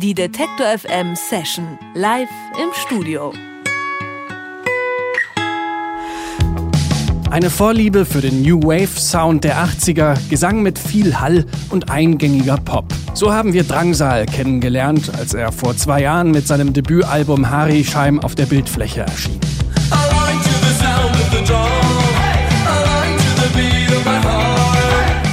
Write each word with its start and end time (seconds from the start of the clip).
Die 0.00 0.14
Detektor 0.14 0.78
FM 0.78 1.16
Session 1.16 1.76
live 1.94 2.28
im 2.54 2.68
Studio. 2.86 3.32
Eine 7.30 7.50
Vorliebe 7.50 8.04
für 8.04 8.20
den 8.20 8.42
New 8.42 8.62
Wave 8.62 9.00
Sound 9.00 9.42
der 9.42 9.56
80er, 9.56 10.16
Gesang 10.30 10.62
mit 10.62 10.78
viel 10.78 11.18
Hall 11.18 11.44
und 11.70 11.90
eingängiger 11.90 12.58
Pop. 12.58 12.84
So 13.14 13.32
haben 13.32 13.52
wir 13.52 13.64
Drangsal 13.64 14.26
kennengelernt, 14.26 15.10
als 15.18 15.34
er 15.34 15.50
vor 15.50 15.76
zwei 15.76 16.02
Jahren 16.02 16.30
mit 16.30 16.46
seinem 16.46 16.72
Debütalbum 16.72 17.50
Hari 17.50 17.82
Scheim 17.82 18.20
auf 18.20 18.36
der 18.36 18.46
Bildfläche 18.46 19.00
erschien. 19.00 19.40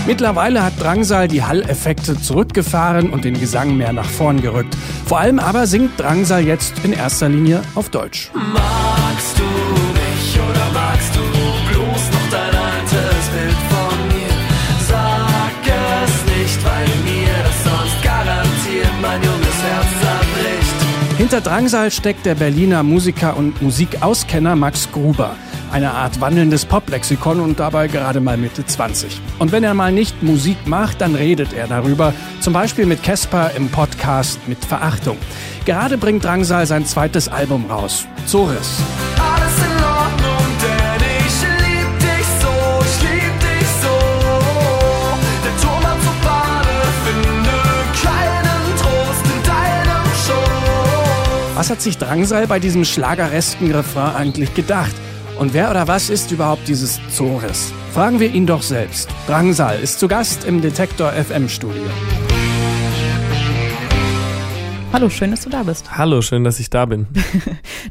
Mittlerweile 0.08 0.64
hat 0.64 0.75
Drangsal 0.86 1.28
die 1.28 1.42
Halleffekte 1.42 2.22
zurückgefahren 2.22 3.10
und 3.10 3.26
den 3.26 3.40
Gesang 3.40 3.76
mehr 3.76 3.92
nach 3.92 4.08
vorn 4.08 4.40
gerückt. 4.40 4.78
Vor 5.08 5.18
allem 5.18 5.40
aber 5.40 5.66
singt 5.66 6.00
Drangsal 6.00 6.46
jetzt 6.46 6.74
in 6.84 6.94
erster 6.94 7.28
Linie 7.28 7.64
auf 7.74 7.90
Deutsch. 7.90 8.30
Magst 8.36 9.36
du 9.36 9.42
mich 9.42 10.40
oder 10.40 10.72
magst 10.76 11.16
du 11.16 11.22
bloß 11.72 12.12
noch 12.12 12.30
dein 12.30 12.56
altes 12.56 13.26
Bild 13.34 13.58
von 13.72 13.98
mir? 14.10 14.36
Sag 14.88 15.66
es 16.06 16.38
nicht, 16.38 16.64
weil 16.64 16.86
mir 17.04 17.34
das 17.44 17.64
sonst 17.64 18.04
garantiert 18.04 18.94
mein 19.02 19.24
junges 19.24 19.64
Herz 19.64 19.88
zerbricht. 20.02 21.18
Hinter 21.18 21.42
Drangsal 21.42 21.90
steckt 21.90 22.28
der 22.28 22.36
Berliner 22.36 22.84
Musiker 22.84 23.36
und 23.36 23.60
Musikauskenner 23.60 24.56
Max 24.56 24.92
Gruber. 24.92 25.36
Eine 25.76 25.92
Art 25.92 26.22
wandelndes 26.22 26.64
Poplexikon 26.64 27.42
und 27.42 27.60
dabei 27.60 27.88
gerade 27.90 28.22
mal 28.22 28.38
Mitte 28.38 28.66
20. 28.66 29.20
Und 29.40 29.52
wenn 29.52 29.66
er 29.66 29.74
mal 29.74 29.92
nicht 29.92 30.24
Musik 30.24 30.56
macht, 30.66 31.02
dann 31.02 31.16
redet 31.16 31.52
er 31.52 31.68
darüber. 31.68 32.14
Zum 32.40 32.54
Beispiel 32.54 32.86
mit 32.86 33.04
Casper 33.04 33.52
im 33.58 33.68
Podcast 33.68 34.40
mit 34.48 34.64
Verachtung. 34.64 35.18
Gerade 35.66 35.98
bringt 35.98 36.24
Drangsal 36.24 36.66
sein 36.66 36.86
zweites 36.86 37.28
Album 37.28 37.66
raus. 37.70 38.08
Zores. 38.26 38.78
Alles 39.20 39.58
in 39.58 39.84
Ordnung, 39.84 40.48
denn 40.62 41.08
ich 41.28 41.42
lieb 41.42 42.00
dich 42.00 42.28
so, 42.40 42.48
ich 42.80 43.02
lieb 43.02 43.40
dich 43.42 43.68
so. 43.82 43.98
Der 45.44 45.62
Turm 45.62 45.84
hat 45.84 46.02
zu 46.02 46.14
Bade, 46.24 46.78
finde 47.04 47.52
keinen 48.02 48.78
Trost 48.78 49.26
in 49.26 49.44
deinem 49.44 50.06
Schoß. 50.26 51.56
Was 51.58 51.70
hat 51.70 51.82
sich 51.82 51.98
Drangsal 51.98 52.48
bei 52.48 52.60
diesem 52.60 52.86
schlageresken 52.86 53.74
Refrain 53.74 54.16
eigentlich 54.16 54.54
gedacht? 54.54 54.96
Und 55.38 55.54
wer 55.54 55.70
oder 55.70 55.86
was 55.88 56.10
ist 56.10 56.32
überhaupt 56.32 56.66
dieses 56.68 56.98
Zores? 57.10 57.74
Fragen 57.94 58.22
wir 58.22 58.34
ihn 58.34 58.48
doch 58.48 58.62
selbst. 58.62 59.10
Drangsal 59.28 59.80
ist 59.82 60.00
zu 60.00 60.08
Gast 60.08 60.46
im 60.46 60.62
Detektor 60.62 61.12
FM 61.12 61.50
Studio. 61.50 61.84
Hallo, 64.94 65.10
schön, 65.10 65.32
dass 65.32 65.42
du 65.42 65.50
da 65.50 65.64
bist. 65.64 65.92
Hallo, 65.92 66.22
schön, 66.22 66.46
dass 66.46 66.60
ich 66.60 66.70
da 66.70 66.86
bin. 66.86 67.08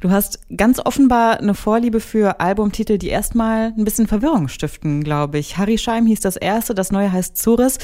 Du 0.01 0.11
hast 0.11 0.41
ganz 0.55 0.81
offenbar 0.85 1.39
eine 1.39 1.55
Vorliebe 1.55 2.01
für 2.01 2.41
Albumtitel, 2.41 2.99
die 2.99 3.09
erstmal 3.09 3.69
ein 3.69 3.85
bisschen 3.85 4.07
Verwirrung 4.07 4.49
stiften, 4.49 5.05
glaube 5.05 5.39
ich. 5.39 5.57
Harry 5.57 5.79
Scheim 5.79 6.05
hieß 6.07 6.21
das 6.21 6.37
erste, 6.37 6.75
das 6.75 6.91
neue 6.91 7.11
heißt 7.11 7.39
Zores. 7.39 7.79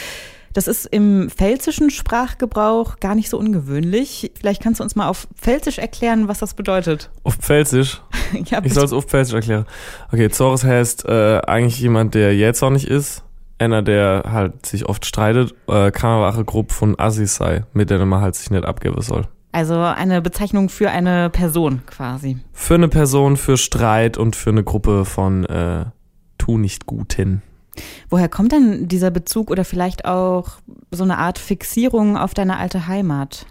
Das 0.53 0.67
ist 0.67 0.87
im 0.87 1.31
pfälzischen 1.31 1.91
Sprachgebrauch 1.91 2.97
gar 2.99 3.15
nicht 3.15 3.31
so 3.31 3.39
ungewöhnlich. 3.39 4.33
Vielleicht 4.39 4.63
kannst 4.63 4.81
du 4.81 4.85
uns 4.85 4.97
mal 4.97 5.09
auf 5.09 5.29
Pfälzisch 5.37 5.79
erklären, 5.79 6.27
was 6.27 6.39
das 6.41 6.55
bedeutet. 6.55 7.11
Auf 7.23 7.37
Pfälzisch. 7.37 8.01
ja, 8.47 8.61
Ich 8.65 8.75
soll 8.75 8.85
es 8.85 8.93
auf 8.93 9.05
Pfälzisch 9.05 9.35
erklären. 9.35 9.67
Okay, 10.13 10.29
Zores 10.29 10.65
heißt 10.65 11.05
äh, 11.07 11.41
eigentlich 11.47 11.79
jemand, 11.81 12.15
der 12.15 12.35
jähzornig 12.35 12.89
ist. 12.89 13.23
Einer, 13.59 13.83
der 13.83 14.25
halt 14.27 14.65
sich 14.67 14.87
oft 14.87 15.05
streitet. 15.07 15.55
Äh, 15.69 15.91
kann 15.93 16.11
aber 16.11 16.29
auch 16.31 16.47
Gruppe 16.47 16.75
von 16.75 16.99
Assis 16.99 17.37
sei, 17.37 17.65
mit 17.73 17.91
der 17.91 18.05
man 18.05 18.21
halt 18.21 18.35
sich 18.35 18.51
nicht 18.51 18.65
abgeben 18.65 19.01
soll. 19.03 19.29
also 19.53 19.75
eine 19.81 20.23
Bezeichnung 20.23 20.69
für 20.69 20.91
eine 20.91 21.29
Person 21.31 21.83
quasi. 21.87 22.39
Für 22.53 22.75
eine 22.75 22.89
Person, 22.89 23.37
für 23.37 23.57
Streit 23.57 24.17
und 24.17 24.35
für 24.35 24.51
eine 24.51 24.65
Gruppe 24.65 25.05
von 25.05 25.45
äh, 25.45 25.85
Tu 26.39 26.57
nicht 26.59 26.87
Guten. 26.87 27.43
Woher 28.11 28.29
kommt 28.29 28.51
denn 28.51 28.89
dieser 28.89 29.13
Bezug 29.13 29.53
oder 29.53 29.65
vielleicht 29.65 30.05
auch 30.05 30.49
so 30.91 31.05
eine 31.05 31.19
Art 31.19 31.39
Fixierung 31.39 32.17
auf 32.17 32.35
deine 32.35 32.59
alte 32.59 32.89
Heimat? 32.89 33.47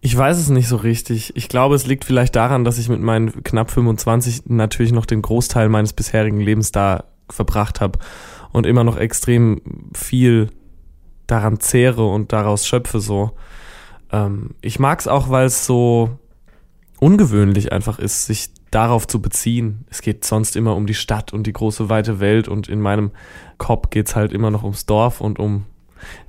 Ich 0.00 0.16
weiß 0.16 0.38
es 0.38 0.50
nicht 0.50 0.68
so 0.68 0.76
richtig. 0.76 1.36
Ich 1.36 1.48
glaube, 1.48 1.74
es 1.74 1.86
liegt 1.86 2.04
vielleicht 2.04 2.36
daran, 2.36 2.64
dass 2.64 2.78
ich 2.78 2.88
mit 2.88 3.00
meinen 3.00 3.42
knapp 3.42 3.72
25 3.72 4.42
natürlich 4.46 4.92
noch 4.92 5.04
den 5.04 5.20
Großteil 5.20 5.68
meines 5.68 5.92
bisherigen 5.92 6.38
Lebens 6.38 6.70
da 6.70 7.04
verbracht 7.28 7.80
habe 7.80 7.98
und 8.52 8.66
immer 8.66 8.84
noch 8.84 8.96
extrem 8.96 9.60
viel 9.94 10.50
daran 11.26 11.58
zehre 11.58 12.06
und 12.06 12.32
daraus 12.32 12.68
schöpfe 12.68 13.00
so. 13.00 13.32
Ähm, 14.12 14.50
ich 14.60 14.78
mag 14.78 15.00
es 15.00 15.08
auch, 15.08 15.28
weil 15.28 15.46
es 15.46 15.66
so 15.66 16.20
ungewöhnlich 17.00 17.72
einfach 17.72 17.98
ist, 17.98 18.26
sich 18.26 18.50
darauf 18.74 19.06
zu 19.06 19.20
beziehen. 19.20 19.84
Es 19.90 20.02
geht 20.02 20.24
sonst 20.24 20.56
immer 20.56 20.74
um 20.76 20.86
die 20.86 20.94
Stadt 20.94 21.32
und 21.32 21.46
die 21.46 21.52
große 21.52 21.88
weite 21.88 22.20
Welt 22.20 22.48
und 22.48 22.68
in 22.68 22.80
meinem 22.80 23.12
Kopf 23.58 23.90
geht's 23.90 24.16
halt 24.16 24.32
immer 24.32 24.50
noch 24.50 24.62
ums 24.62 24.86
Dorf 24.86 25.20
und 25.20 25.38
um 25.38 25.66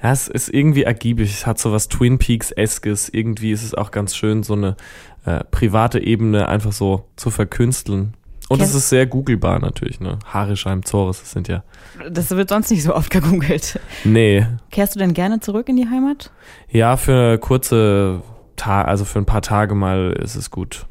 ja, 0.01 0.11
es 0.11 0.29
ist 0.29 0.49
irgendwie 0.49 0.83
ergiebig. 0.83 1.31
Es 1.31 1.45
hat 1.45 1.59
so 1.59 1.73
was 1.73 1.89
Twin 1.89 2.17
Peaks-eskes. 2.17 3.09
Irgendwie 3.09 3.51
ist 3.51 3.63
es 3.63 3.73
auch 3.73 3.91
ganz 3.91 4.15
schön, 4.15 4.41
so 4.41 4.53
eine 4.53 4.77
äh, 5.25 5.43
private 5.51 5.99
Ebene 5.99 6.47
einfach 6.47 6.71
so 6.71 7.09
zu 7.17 7.29
verkünsteln. 7.29 8.13
Und 8.47 8.61
es 8.61 8.75
ist 8.75 8.89
sehr 8.89 9.07
googelbar 9.07 9.59
natürlich, 9.59 9.99
ne? 9.99 10.19
Harischheim, 10.25 10.85
Zores, 10.85 11.19
das 11.19 11.31
sind 11.31 11.47
ja. 11.47 11.63
Das 12.09 12.29
wird 12.29 12.49
sonst 12.49 12.69
nicht 12.69 12.83
so 12.83 12.93
oft 12.93 13.09
gegoogelt. 13.09 13.79
Nee. 14.03 14.45
Kehrst 14.69 14.93
du 14.93 14.99
denn 14.99 15.13
gerne 15.13 15.39
zurück 15.39 15.67
in 15.67 15.77
die 15.77 15.89
Heimat? 15.89 16.31
Ja, 16.69 16.95
für 16.95 17.39
kurze 17.39 18.21
Tage, 18.55 18.87
also 18.87 19.03
für 19.03 19.17
ein 19.17 19.25
paar 19.25 19.41
Tage 19.41 19.73
mal 19.73 20.15
ist 20.21 20.35
es 20.35 20.51
gut. 20.51 20.85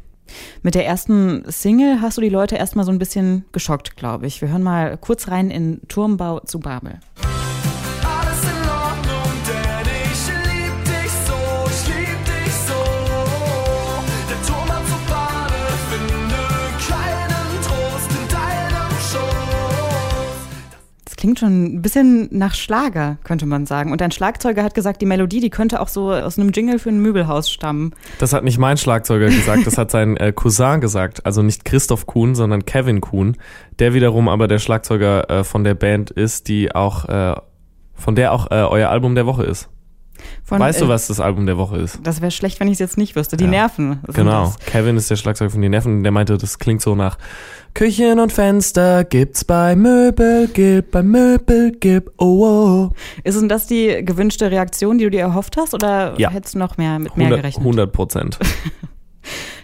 Mit 0.63 0.75
der 0.75 0.87
ersten 0.87 1.45
Single 1.51 2.01
hast 2.01 2.17
du 2.17 2.23
die 2.23 2.29
Leute 2.29 2.57
erstmal 2.57 2.85
so 2.85 2.93
ein 2.93 2.99
bisschen 2.99 3.45
geschockt, 3.53 3.97
glaube 3.97 4.27
ich. 4.27 4.41
Wir 4.41 4.49
hören 4.49 4.63
mal 4.63 4.97
kurz 4.97 5.29
rein 5.29 5.51
in 5.51 5.81
Turmbau 5.89 6.41
zu 6.41 6.61
Babel. 6.61 7.01
Klingt 21.25 21.39
schon 21.39 21.77
ein 21.77 21.81
bisschen 21.81 22.29
nach 22.33 22.55
Schlager, 22.55 23.17
könnte 23.25 23.47
man 23.47 23.65
sagen. 23.65 23.93
Und 23.93 24.03
dein 24.03 24.11
Schlagzeuger 24.11 24.63
hat 24.63 24.75
gesagt, 24.75 25.01
die 25.01 25.07
Melodie, 25.07 25.41
die 25.41 25.49
könnte 25.49 25.81
auch 25.81 25.89
so 25.89 26.13
aus 26.13 26.39
einem 26.39 26.51
Jingle 26.51 26.79
für 26.79 26.91
ein 26.91 27.01
Möbelhaus 27.01 27.51
stammen. 27.51 27.95
Das 28.19 28.35
hat 28.35 28.45
nicht 28.45 28.59
mein 28.59 28.77
Schlagzeuger 28.77 29.29
gesagt, 29.29 29.67
das 29.67 29.79
hat 29.79 29.91
sein 29.91 30.19
äh, 30.19 30.35
Cousin 30.35 30.83
gesagt. 30.83 31.25
Also 31.25 31.41
nicht 31.41 31.65
Christoph 31.65 32.05
Kuhn, 32.05 32.35
sondern 32.35 32.67
Kevin 32.67 33.01
Kuhn, 33.01 33.39
der 33.79 33.95
wiederum 33.95 34.29
aber 34.29 34.49
der 34.49 34.59
Schlagzeuger 34.59 35.31
äh, 35.31 35.45
von 35.45 35.65
der 35.65 35.73
Band 35.73 36.11
ist, 36.11 36.49
die 36.49 36.75
auch, 36.75 37.09
äh, 37.09 37.35
von 37.95 38.15
der 38.15 38.31
auch 38.31 38.51
äh, 38.51 38.57
euer 38.57 38.91
Album 38.91 39.15
der 39.15 39.25
Woche 39.25 39.45
ist. 39.45 39.71
Von, 40.45 40.61
weißt 40.61 40.81
du, 40.81 40.85
äh, 40.87 40.89
was 40.89 41.07
das 41.07 41.21
Album 41.21 41.47
der 41.47 41.57
Woche 41.57 41.77
ist? 41.79 42.01
Das 42.03 42.21
wäre 42.21 42.31
schlecht, 42.31 42.61
wenn 42.61 42.69
ich 42.69 42.75
es 42.75 42.79
jetzt 42.81 42.99
nicht 42.99 43.17
wüsste. 43.17 43.37
Die 43.37 43.45
Ja. 43.45 43.51
Nerven. 43.51 44.01
Genau. 44.13 44.45
das. 44.45 44.59
Kevin 44.59 44.97
ist 44.97 45.11
der 45.11 45.17
Schlagzeuger 45.17 45.51
von 45.51 45.63
den 45.63 45.71
Neffen, 45.71 46.03
der 46.03 46.13
meinte, 46.13 46.37
das 46.39 46.59
klingt 46.59 46.83
so 46.83 46.95
nach 46.95 47.17
Küchen 47.75 48.21
und 48.21 48.33
Fenster 48.33 49.03
gibt's 49.05 49.45
bei 49.45 49.75
Möbel, 49.75 50.49
gib 50.53 50.91
bei 50.93 51.03
Möbel, 51.03 51.73
gib, 51.81 52.11
oh, 52.19 52.45
oh. 52.47 52.91
Ist 53.25 53.41
denn 53.41 53.49
das 53.49 53.67
die 53.67 54.05
gewünschte 54.05 54.51
Reaktion, 54.51 54.99
die 54.99 55.05
du 55.05 55.11
dir 55.11 55.21
erhofft 55.23 55.57
hast? 55.57 55.75
Oder 55.75 56.15
Ja. 56.19 56.31
hättest 56.31 56.55
du 56.55 56.59
noch 56.59 56.77
mehr 56.77 56.99
mit 56.99 57.17
mehr 57.17 57.27
100 57.27 57.41
gerechnet? 57.43 57.61
100 57.65 57.93
Prozent. 57.93 58.39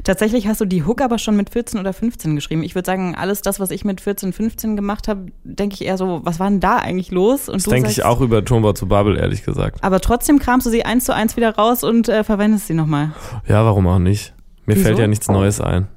Tatsächlich 0.05 0.47
hast 0.47 0.61
du 0.61 0.65
die 0.65 0.85
Hook 0.85 1.01
aber 1.01 1.19
schon 1.19 1.37
mit 1.37 1.51
14 1.51 1.79
oder 1.81 1.93
15 1.93 2.35
geschrieben. 2.35 2.63
Ich 2.63 2.75
würde 2.75 2.87
sagen, 2.87 3.15
alles 3.15 3.43
das, 3.43 3.61
was 3.61 3.71
ich 3.71 3.85
mit 3.85 4.01
14, 4.01 4.33
15 4.33 4.77
gemacht 4.77 5.09
habe, 5.09 5.27
denke 5.45 5.75
ich 5.75 5.85
eher 5.85 5.97
so, 5.97 6.21
was 6.25 6.41
war 6.41 6.49
denn 6.49 6.61
da 6.61 6.77
eigentlich 6.77 7.11
los? 7.11 7.49
Und 7.49 7.57
Das 7.57 7.65
denke 7.65 7.91
ich 7.91 8.05
auch 8.05 8.21
über 8.21 8.45
Turmbau 8.45 8.73
zu 8.73 8.87
Babel, 8.87 9.17
ehrlich 9.17 9.45
gesagt. 9.45 9.83
Aber 9.83 10.01
trotzdem 10.01 10.39
kramst 10.39 10.67
du 10.67 10.71
sie 10.71 10.85
eins 10.85 11.05
zu 11.05 11.15
eins 11.15 11.37
wieder 11.37 11.55
raus 11.57 11.85
und 11.85 12.09
äh, 12.09 12.25
verwendest 12.25 12.67
sie 12.67 12.75
nochmal. 12.75 13.13
Ja, 13.47 13.65
warum 13.65 13.87
auch 13.87 13.99
nicht? 13.99 14.35
Mir 14.67 14.77
Wieso? 14.77 14.87
fällt 14.87 14.99
ja 14.99 15.07
nichts 15.07 15.29
Neues 15.29 15.61
ein. 15.61 15.89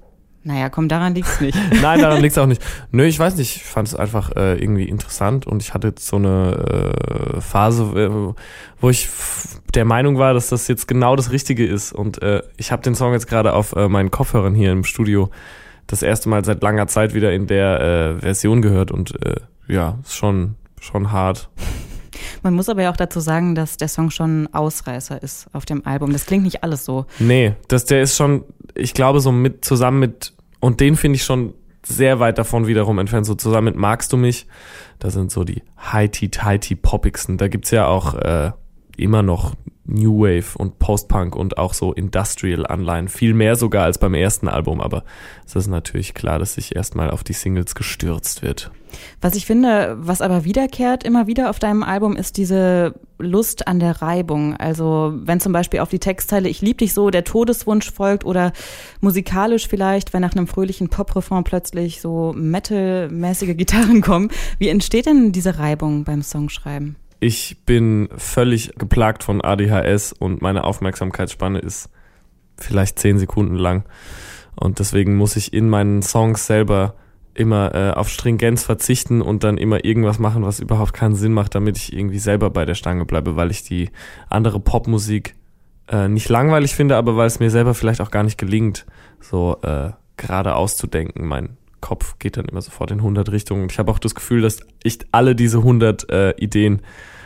Naja, 0.45 0.69
komm, 0.69 0.89
daran 0.89 1.15
liegt's 1.15 1.39
nicht. 1.39 1.57
Nein, 1.81 2.01
daran 2.01 2.21
liegt's 2.21 2.37
auch 2.37 2.47
nicht. 2.47 2.61
Nö, 2.91 3.05
ich 3.05 3.17
weiß 3.17 3.37
nicht, 3.37 3.55
ich 3.55 3.63
fand 3.63 3.87
es 3.87 3.95
einfach 3.95 4.35
äh, 4.35 4.61
irgendwie 4.61 4.83
interessant 4.83 5.47
und 5.47 5.61
ich 5.61 5.73
hatte 5.73 5.87
jetzt 5.87 6.05
so 6.05 6.17
eine 6.17 7.35
äh, 7.37 7.41
Phase, 7.41 7.83
äh, 7.83 8.33
wo 8.81 8.89
ich 8.89 9.09
der 9.73 9.85
Meinung 9.85 10.17
war, 10.17 10.33
dass 10.33 10.49
das 10.49 10.67
jetzt 10.67 10.87
genau 10.87 11.15
das 11.15 11.31
Richtige 11.31 11.65
ist. 11.65 11.93
Und 11.93 12.21
äh, 12.21 12.43
ich 12.57 12.73
habe 12.73 12.81
den 12.81 12.93
Song 12.93 13.13
jetzt 13.13 13.27
gerade 13.27 13.53
auf 13.53 13.73
äh, 13.75 13.87
meinen 13.87 14.11
Kopfhörern 14.11 14.53
hier 14.53 14.73
im 14.73 14.83
Studio 14.83 15.29
das 15.87 16.03
erste 16.03 16.27
Mal 16.27 16.43
seit 16.43 16.61
langer 16.61 16.87
Zeit 16.87 17.13
wieder 17.13 17.31
in 17.31 17.47
der 17.47 17.79
äh, 17.79 18.19
Version 18.19 18.61
gehört 18.61 18.91
und 18.91 19.13
ja, 19.67 19.97
ist 20.03 20.15
schon, 20.15 20.55
schon 20.79 21.11
hart. 21.11 21.49
Man 22.41 22.53
muss 22.53 22.69
aber 22.69 22.83
ja 22.83 22.91
auch 22.91 22.97
dazu 22.97 23.19
sagen, 23.19 23.55
dass 23.55 23.77
der 23.77 23.87
Song 23.87 24.09
schon 24.09 24.47
Ausreißer 24.53 25.21
ist 25.21 25.47
auf 25.53 25.65
dem 25.65 25.85
Album. 25.85 26.13
Das 26.13 26.25
klingt 26.25 26.43
nicht 26.43 26.63
alles 26.63 26.85
so. 26.85 27.05
Nee, 27.19 27.55
das, 27.67 27.85
der 27.85 28.01
ist 28.01 28.17
schon, 28.17 28.43
ich 28.75 28.93
glaube, 28.93 29.19
so 29.19 29.31
mit 29.31 29.65
zusammen 29.65 29.99
mit, 29.99 30.33
und 30.59 30.79
den 30.79 30.95
finde 30.95 31.17
ich 31.17 31.23
schon 31.23 31.53
sehr 31.85 32.19
weit 32.19 32.37
davon 32.37 32.67
wiederum 32.67 32.99
entfernt, 32.99 33.25
so 33.25 33.35
zusammen 33.35 33.65
mit 33.65 33.75
Magst 33.75 34.13
du 34.13 34.17
mich, 34.17 34.47
da 34.99 35.09
sind 35.09 35.31
so 35.31 35.43
die 35.43 35.63
Heiti-Teiti-Poppigsten. 35.77 37.37
Da 37.37 37.47
gibt's 37.47 37.71
ja 37.71 37.87
auch 37.87 38.13
äh, 38.15 38.51
immer 38.95 39.21
noch 39.21 39.53
New 39.85 40.19
Wave 40.19 40.57
und 40.57 40.79
Post-Punk 40.79 41.35
und 41.35 41.57
auch 41.57 41.73
so 41.73 41.93
Industrial-Anleihen. 41.93 43.09
Viel 43.09 43.33
mehr 43.33 43.55
sogar 43.55 43.85
als 43.85 43.97
beim 43.97 44.13
ersten 44.13 44.47
Album, 44.47 44.79
aber 44.79 45.03
es 45.45 45.55
ist 45.55 45.67
natürlich 45.67 46.13
klar, 46.13 46.39
dass 46.39 46.55
sich 46.55 46.75
erstmal 46.75 47.11
auf 47.11 47.23
die 47.23 47.33
Singles 47.33 47.75
gestürzt 47.75 48.41
wird. 48.41 48.71
Was 49.21 49.35
ich 49.35 49.45
finde, 49.45 49.95
was 49.99 50.21
aber 50.21 50.45
wiederkehrt 50.45 51.03
immer 51.03 51.27
wieder 51.27 51.49
auf 51.49 51.59
deinem 51.59 51.83
Album, 51.83 52.15
ist 52.15 52.37
diese 52.37 52.93
Lust 53.17 53.67
an 53.67 53.79
der 53.79 54.01
Reibung. 54.01 54.55
Also 54.55 55.13
wenn 55.15 55.39
zum 55.39 55.51
Beispiel 55.51 55.79
auf 55.79 55.89
die 55.89 55.99
Textzeile 55.99 56.49
Ich 56.49 56.61
lieb 56.61 56.77
dich 56.77 56.93
so 56.93 57.09
der 57.09 57.23
Todeswunsch 57.23 57.91
folgt 57.91 58.25
oder 58.25 58.53
musikalisch 59.01 59.67
vielleicht, 59.67 60.13
wenn 60.13 60.21
nach 60.21 60.35
einem 60.35 60.47
fröhlichen 60.47 60.89
Pop-Refrain 60.89 61.43
plötzlich 61.43 62.01
so 62.01 62.33
Metal-mäßige 62.35 63.57
Gitarren 63.57 64.01
kommen. 64.01 64.29
Wie 64.59 64.69
entsteht 64.69 65.07
denn 65.07 65.31
diese 65.31 65.57
Reibung 65.57 66.03
beim 66.03 66.21
Songschreiben? 66.21 66.95
Ich 67.23 67.63
bin 67.65 68.09
völlig 68.17 68.73
geplagt 68.77 69.23
von 69.23 69.39
ADHS 69.39 70.11
und 70.11 70.41
meine 70.41 70.65
Aufmerksamkeitsspanne 70.65 71.59
ist 71.59 71.89
vielleicht 72.57 72.99
zehn 72.99 73.17
Sekunden 73.17 73.55
lang. 73.55 73.85
Und 74.55 74.79
deswegen 74.79 75.15
muss 75.15 75.37
ich 75.37 75.53
in 75.53 75.69
meinen 75.69 76.01
Songs 76.01 76.45
selber 76.45 76.95
immer 77.33 77.73
äh, 77.73 77.91
auf 77.91 78.09
Stringenz 78.09 78.65
verzichten 78.65 79.21
und 79.21 79.45
dann 79.45 79.57
immer 79.57 79.85
irgendwas 79.85 80.19
machen, 80.19 80.43
was 80.43 80.59
überhaupt 80.59 80.91
keinen 80.91 81.15
Sinn 81.15 81.31
macht, 81.31 81.55
damit 81.55 81.77
ich 81.77 81.93
irgendwie 81.93 82.19
selber 82.19 82.49
bei 82.49 82.65
der 82.65 82.75
Stange 82.75 83.05
bleibe, 83.05 83.37
weil 83.37 83.51
ich 83.51 83.63
die 83.63 83.89
andere 84.29 84.59
Popmusik 84.59 85.33
äh, 85.87 86.09
nicht 86.09 86.27
langweilig 86.27 86.75
finde, 86.75 86.97
aber 86.97 87.15
weil 87.15 87.27
es 87.27 87.39
mir 87.39 87.49
selber 87.49 87.73
vielleicht 87.73 88.01
auch 88.01 88.11
gar 88.11 88.23
nicht 88.23 88.37
gelingt, 88.37 88.85
so 89.21 89.59
äh, 89.61 89.91
gerade 90.17 90.55
auszudenken. 90.55 91.25
Mein 91.25 91.55
Kopf 91.83 92.17
geht 92.17 92.37
dann 92.37 92.45
immer 92.45 92.61
sofort 92.61 92.91
in 92.91 92.99
100 92.99 93.29
Richtungen. 93.31 93.63
Und 93.63 93.71
ich 93.71 93.77
habe 93.77 93.91
auch 93.91 93.99
das 93.99 94.15
Gefühl, 94.15 94.41
dass 94.41 94.59
ich 94.83 94.99
alle 95.11 95.35
diese 95.35 95.57
100 95.57 96.09
äh, 96.09 96.31
Ideen 96.37 96.81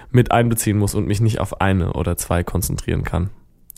mit 0.09 0.31
einbeziehen 0.31 0.77
muss 0.77 0.95
und 0.95 1.07
mich 1.07 1.21
nicht 1.21 1.39
auf 1.39 1.61
eine 1.61 1.93
oder 1.93 2.17
zwei 2.17 2.43
konzentrieren 2.43 3.03
kann. 3.03 3.29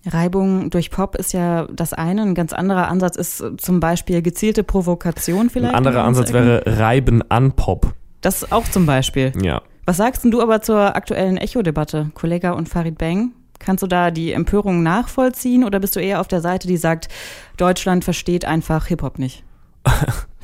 Reibung 0.05 0.69
durch 0.69 0.89
Pop 0.89 1.15
ist 1.15 1.33
ja 1.33 1.67
das 1.67 1.91
eine. 1.91 2.21
Ein 2.21 2.33
ganz 2.33 2.53
anderer 2.53 2.87
Ansatz 2.87 3.17
ist 3.17 3.43
zum 3.57 3.81
Beispiel 3.81 4.21
gezielte 4.21 4.63
Provokation 4.63 5.49
vielleicht. 5.49 5.73
Ein 5.73 5.85
anderer 5.85 6.05
Ansatz 6.05 6.31
wäre 6.31 6.63
Reiben 6.65 7.21
an 7.29 7.51
Pop. 7.51 7.93
Das 8.21 8.49
auch 8.51 8.63
zum 8.63 8.85
Beispiel. 8.85 9.33
Ja. 9.41 9.61
Was 9.85 9.97
sagst 9.97 10.23
denn 10.23 10.31
du 10.31 10.41
aber 10.41 10.61
zur 10.61 10.95
aktuellen 10.95 11.35
Echo-Debatte, 11.35 12.11
Kollega 12.13 12.51
und 12.51 12.69
Farid 12.69 12.97
Bang? 12.97 13.33
Kannst 13.59 13.83
du 13.83 13.87
da 13.87 14.11
die 14.11 14.31
Empörung 14.31 14.81
nachvollziehen 14.83 15.65
oder 15.65 15.81
bist 15.81 15.97
du 15.97 15.99
eher 15.99 16.21
auf 16.21 16.29
der 16.29 16.39
Seite, 16.39 16.69
die 16.69 16.77
sagt, 16.77 17.09
Deutschland 17.57 18.05
versteht 18.05 18.45
einfach 18.45 18.85
Hip-Hop 18.85 19.19
nicht? 19.19 19.43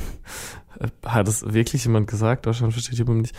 Hat 1.05 1.27
es 1.27 1.53
wirklich 1.53 1.85
jemand 1.85 2.07
gesagt? 2.07 2.45
Deutschland 2.45 2.73
versteht 2.73 2.97
Hip-Hop 2.97 3.15
nicht. 3.15 3.35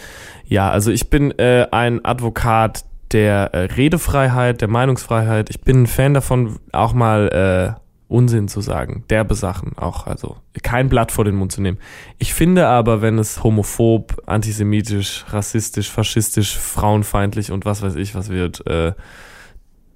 Ja, 0.47 0.71
also 0.71 0.91
ich 0.91 1.11
bin 1.11 1.33
äh, 1.39 1.67
ein 1.71 2.05
Advokat 2.05 2.85
der 3.13 3.55
äh, 3.55 3.59
Redefreiheit, 3.75 4.61
der 4.61 4.69
Meinungsfreiheit. 4.69 5.51
Ich 5.51 5.61
bin 5.61 5.83
ein 5.83 5.87
Fan 5.87 6.15
davon, 6.15 6.59
auch 6.73 6.93
mal 6.93 7.77
äh, 7.77 7.81
Unsinn 8.09 8.47
zu 8.47 8.61
sagen, 8.61 9.05
derbe 9.11 9.35
Sachen 9.35 9.77
auch, 9.77 10.07
also 10.07 10.37
kein 10.63 10.89
Blatt 10.89 11.11
vor 11.11 11.25
den 11.25 11.35
Mund 11.35 11.51
zu 11.51 11.61
nehmen. 11.61 11.79
Ich 12.19 12.35
finde 12.35 12.69
aber, 12.69 13.03
wenn 13.03 13.19
es 13.19 13.43
homophob, 13.43 14.23
antisemitisch, 14.27 15.25
rassistisch, 15.31 15.91
faschistisch, 15.91 16.57
frauenfeindlich 16.57 17.51
und 17.51 17.65
was 17.65 17.83
weiß 17.83 17.97
ich 17.97 18.15
was 18.15 18.29
wird, 18.29 18.65
äh, 18.67 18.93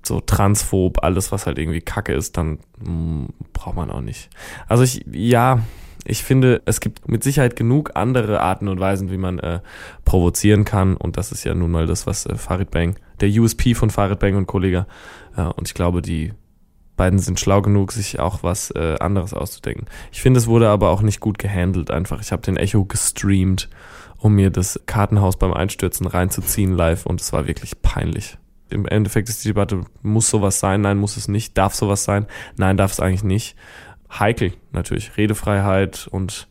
so 0.02 0.20
transphob, 0.20 1.04
alles 1.04 1.30
was 1.30 1.46
halt 1.46 1.58
irgendwie 1.58 1.82
Kacke 1.82 2.12
ist, 2.12 2.36
dann 2.36 2.58
mh, 2.84 3.28
braucht 3.52 3.76
man 3.76 3.90
auch 3.90 4.00
nicht. 4.00 4.28
Also 4.66 4.82
ich, 4.82 5.04
ja, 5.12 5.60
ich 6.04 6.22
finde, 6.24 6.62
es 6.64 6.80
gibt 6.80 7.08
mit 7.08 7.22
Sicherheit 7.22 7.56
genug 7.56 7.92
andere 7.94 8.40
Arten 8.40 8.68
und 8.68 8.80
Weisen, 8.80 9.10
wie 9.10 9.18
man 9.18 9.38
äh, 9.38 9.60
provozieren 10.04 10.64
kann. 10.64 10.96
Und 10.96 11.16
das 11.16 11.32
ist 11.32 11.44
ja 11.44 11.54
nun 11.54 11.70
mal 11.70 11.86
das, 11.86 12.06
was 12.06 12.26
äh, 12.26 12.36
Farid 12.36 12.70
Bang, 12.70 12.96
der 13.20 13.28
USP 13.28 13.74
von 13.74 13.90
Farid 13.90 14.18
Bang 14.18 14.36
und 14.36 14.46
Kollege. 14.46 14.86
Äh, 15.36 15.42
und 15.42 15.68
ich 15.68 15.74
glaube, 15.74 16.02
die 16.02 16.32
beiden 16.96 17.18
sind 17.18 17.40
schlau 17.40 17.62
genug, 17.62 17.92
sich 17.92 18.18
auch 18.18 18.42
was 18.42 18.70
äh, 18.72 18.96
anderes 19.00 19.32
auszudenken. 19.32 19.86
Ich 20.12 20.20
finde, 20.20 20.38
es 20.38 20.46
wurde 20.46 20.68
aber 20.68 20.90
auch 20.90 21.02
nicht 21.02 21.20
gut 21.20 21.38
gehandelt 21.38 21.90
einfach. 21.90 22.20
Ich 22.20 22.32
habe 22.32 22.42
den 22.42 22.56
Echo 22.56 22.84
gestreamt, 22.84 23.68
um 24.18 24.34
mir 24.34 24.50
das 24.50 24.80
Kartenhaus 24.86 25.38
beim 25.38 25.52
Einstürzen 25.52 26.06
reinzuziehen 26.06 26.72
live 26.72 27.06
und 27.06 27.20
es 27.20 27.32
war 27.32 27.46
wirklich 27.46 27.80
peinlich. 27.80 28.36
Im 28.68 28.86
Endeffekt 28.86 29.28
ist 29.28 29.42
die 29.44 29.48
Debatte, 29.48 29.80
muss 30.02 30.30
sowas 30.30 30.60
sein? 30.60 30.82
Nein, 30.82 30.98
muss 30.98 31.16
es 31.16 31.26
nicht. 31.26 31.58
Darf 31.58 31.74
sowas 31.74 32.04
sein? 32.04 32.26
Nein, 32.56 32.76
darf 32.76 32.92
es 32.92 33.00
eigentlich 33.00 33.24
nicht 33.24 33.56
heikel 34.18 34.52
natürlich. 34.72 35.16
Redefreiheit 35.16 36.08
und 36.10 36.48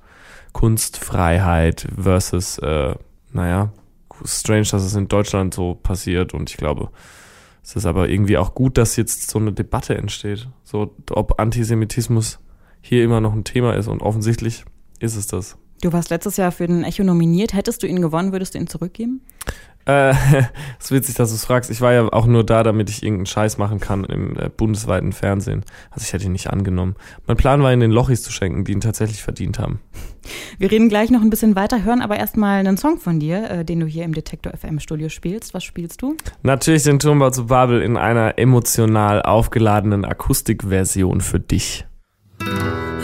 Kunstfreiheit 0.54 1.88
versus, 2.02 2.58
äh, 2.60 2.96
naja, 3.32 3.72
strange, 4.26 4.68
dass 4.72 4.84
es 4.84 4.96
in 4.96 5.08
Deutschland 5.08 5.54
so 5.54 5.76
passiert 5.76 6.34
und 6.34 6.50
ich 6.50 6.58
glaube, 6.58 6.90
es 7.64 7.76
ist 7.76 7.86
aber 7.86 8.10
irgendwie 8.10 8.38
auch 8.38 8.56
gut, 8.56 8.78
dass 8.78 8.96
jetzt 8.96 9.30
so 9.30 9.38
eine 9.38 9.54
Debatte 9.54 9.96
entsteht. 9.96 10.50
So, 10.64 10.96
ob 11.12 11.40
Antisemitismus 11.40 12.40
hier 12.82 13.04
immer 13.04 13.22
noch 13.22 13.34
ein 13.34 13.44
Thema 13.44 13.76
ist 13.76 13.88
und 13.88 14.02
offensichtlich 14.02 14.66
ist 15.00 15.16
es 15.16 15.28
das. 15.28 15.58
Du 15.81 15.94
warst 15.94 16.10
letztes 16.10 16.38
Jahr 16.38 16.52
für 16.52 16.68
den 16.68 16.84
Echo 16.84 17.04
nominiert. 17.04 17.54
Hättest 17.54 17.84
du 17.84 17.88
ihn 17.88 18.02
gewonnen, 18.02 18.31
würdest 18.31 18.54
du 18.54 18.58
ihn 18.58 18.68
zurückgeben? 18.68 19.22
Äh, 19.86 20.10
es 20.80 20.86
ist 20.86 20.92
witzig, 20.92 21.16
dass 21.16 21.30
du 21.30 21.36
es 21.36 21.46
fragst. 21.46 21.72
Ich 21.72 21.81
war 21.81 21.94
ja 21.94 22.12
auch 22.12 22.26
nur 22.26 22.46
da, 22.46 22.64
damit 22.64 22.90
ich 22.90 23.02
irgendeinen 23.02 23.26
Scheiß 23.26 23.58
machen 23.58 23.80
kann 23.80 24.04
im 24.04 24.38
äh, 24.38 24.50
bundesweiten 24.50 25.14
Fernsehen. 25.14 25.64
Also 25.90 26.04
ich 26.04 26.14
hätte 26.14 26.26
ihn 26.26 26.34
nicht 26.34 26.50
angenommen. 26.50 26.96
Mein 27.28 27.38
Plan 27.38 27.64
war, 27.64 27.72
ihn 27.72 27.80
den 27.80 27.92
Lochis 27.92 28.22
zu 28.22 28.31
schenken, 28.31 28.66
die 28.66 28.74
ihn 28.74 28.81
tatsächlich 28.81 29.24
verdient 29.24 29.58
haben. 29.58 29.80
Wir 30.58 30.70
reden 30.70 30.90
gleich 30.90 31.10
noch 31.10 31.22
ein 31.22 31.30
bisschen 31.30 31.56
weiter, 31.56 31.84
hören 31.84 32.02
aber 32.02 32.18
erstmal 32.18 32.60
einen 32.60 32.78
Song 32.78 32.98
von 32.98 33.20
dir, 33.20 33.50
äh, 33.50 33.66
den 33.66 33.80
du 33.80 33.86
hier 33.86 34.04
im 34.04 34.14
Detektor 34.14 34.54
FM 34.56 34.80
Studio 34.80 35.10
spielst. 35.10 35.54
Was 35.54 35.64
spielst 35.64 36.02
du? 36.02 36.16
Natürlich 36.44 36.84
den 36.84 37.00
Turmbau 37.00 37.32
zu 37.32 37.48
Babel 37.48 37.82
in 37.82 37.98
einer 37.98 38.38
emotional 38.38 39.22
aufgeladenen 39.22 40.04
Akustikversion 40.06 41.22
für 41.22 41.40
dich. 41.40 41.86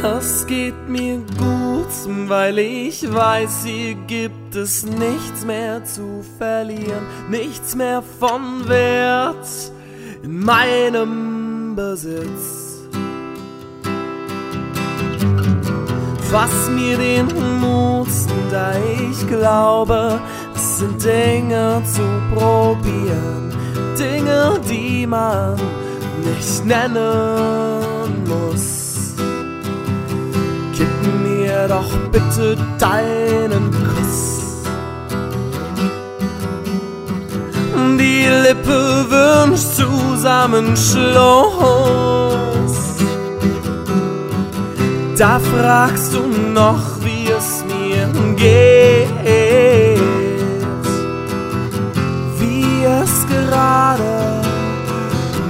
Es 0.03 0.45
geht 0.45 0.87
mir 0.87 1.17
gut, 1.37 2.27
weil 2.27 2.59
ich 2.59 3.11
weiß, 3.11 3.63
hier 3.65 3.95
gibt 4.07 4.55
es 4.55 4.85
nichts 4.85 5.45
mehr 5.45 5.83
zu 5.83 6.23
verlieren, 6.37 7.05
nichts 7.29 7.75
mehr 7.75 8.03
von 8.19 8.67
Wert 8.67 9.47
in 10.23 10.39
meinem 10.43 11.75
Besitz. 11.75 12.75
Was 16.31 16.69
mir 16.69 16.97
den 16.97 17.27
Mut, 17.61 18.07
da 18.51 18.73
ich 18.99 19.27
glaube, 19.27 20.19
es 20.55 20.79
sind 20.79 21.03
Dinge 21.03 21.81
zu 21.85 22.01
probieren, 22.35 23.53
Dinge, 23.97 24.59
die 24.69 25.07
man 25.07 25.55
nicht 26.23 26.65
nennen 26.65 28.23
muss. 28.27 28.74
Doch 31.67 31.97
bitte 32.11 32.55
deinen 32.77 33.71
Kuss. 33.71 34.63
Die 37.97 38.27
Lippe 38.43 39.05
wünscht 39.09 39.73
Zusammenschluss. 39.75 41.15
Da 45.17 45.39
fragst 45.39 46.13
du 46.13 46.27
noch, 46.53 46.99
wie 47.01 47.31
es 47.31 47.63
mir 47.65 48.07
geht. 48.35 49.09
Wie 52.37 52.83
es 52.83 53.25
gerade 53.27 54.41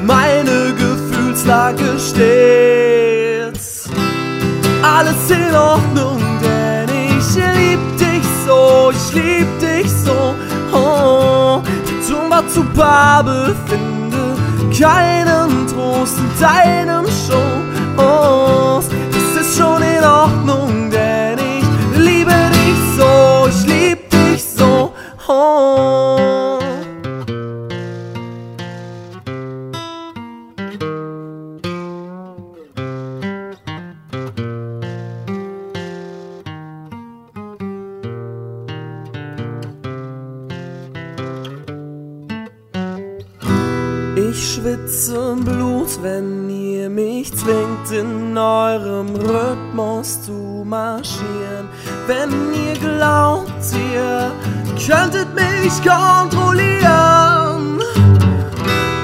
meine 0.06 0.74
Gefühlslage 0.76 2.00
steht 2.00 2.56
alles 4.86 5.30
in 5.30 5.56
Ordnung, 5.56 5.95
war 12.36 12.48
zu 12.50 12.64
Babel, 12.64 13.56
finde 13.66 14.36
keinen 14.78 15.68
Trost 15.68 16.18
in 16.18 16.30
deinem 16.40 17.06
Show. 17.06 17.48
Oh, 17.98 18.82
das 19.12 19.42
ist 19.42 19.58
schon 19.58 19.82
in 19.82 20.04
Ordnung, 20.04 20.92
denn 20.92 21.38
ich 21.40 21.98
liebe 21.98 22.32
dich 22.32 22.98
so, 22.98 23.45
schwitze 44.56 45.36
Blut, 45.44 46.02
wenn 46.02 46.50
ihr 46.50 46.90
mich 46.90 47.36
zwingt, 47.36 47.92
in 47.92 48.38
eurem 48.38 49.16
Rhythmus 49.16 50.22
zu 50.22 50.64
marschieren. 50.66 51.68
Wenn 52.08 52.32
ihr 52.54 52.74
glaubt, 52.80 53.66
ihr 53.94 54.32
könntet 54.88 55.28
mich 55.36 55.74
kontrollieren. 55.84 57.82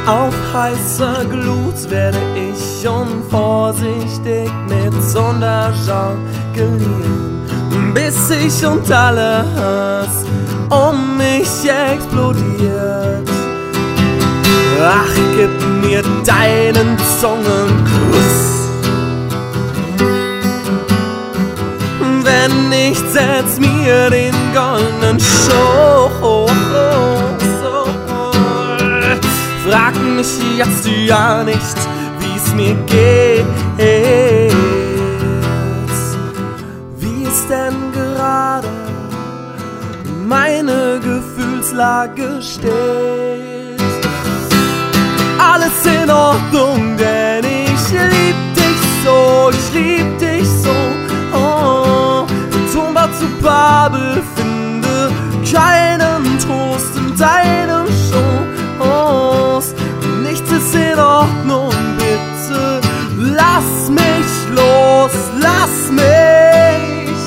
Auf 0.08 0.34
heißer 0.54 1.26
Glut 1.26 1.90
werde 1.90 2.20
ich 2.36 2.88
unvorsichtig 2.88 4.50
mit 4.70 5.04
Sonder 5.04 5.74
jonglieren, 5.86 7.42
bis 7.94 8.30
ich 8.30 8.66
und 8.66 8.90
alle 8.92 9.44
Hass 9.56 10.26
um 10.70 11.18
mich 11.18 11.70
explodiert. 11.70 12.51
Mir 15.92 16.04
deinen 16.26 16.98
Zungenkuss. 17.20 18.70
Wenn 22.24 22.70
nicht, 22.70 23.04
setz 23.12 23.60
mir 23.60 24.10
den 24.10 24.34
goldenen 24.54 25.20
Schoß. 25.20 26.52
Frag 29.68 29.96
mich 30.18 30.34
jetzt 30.58 30.88
ja 30.88 31.44
nicht, 31.44 31.78
wie's 32.20 32.54
mir 32.54 32.76
geht. 32.86 33.46
Wie 37.00 37.24
ist 37.24 37.50
denn 37.50 37.76
gerade 37.94 38.68
meine 40.28 41.00
Gefühlslage 41.04 42.42
steht? 42.42 43.51
Alles 45.54 45.86
in 45.86 46.10
Ordnung, 46.10 46.96
denn 46.96 47.44
ich 47.44 47.92
lieb 47.92 48.38
dich 48.56 48.82
so, 49.04 49.50
ich 49.52 49.74
lieb 49.74 50.18
dich 50.18 50.48
so. 50.48 50.74
Oh, 51.34 52.26
Tumba 52.72 53.10
zu 53.20 53.28
Babel, 53.44 54.24
finde 54.38 55.12
keinen 55.52 56.40
Trost 56.40 56.96
in 56.96 57.18
deinem 57.18 57.86
Schoß. 58.08 59.76
Nichts 60.24 60.50
ist 60.50 60.74
in 60.74 60.98
Ordnung, 60.98 61.74
bitte 61.98 62.80
lass 63.18 63.90
mich 63.90 64.32
los, 64.56 65.12
lass 65.38 65.92
mich. 65.92 67.22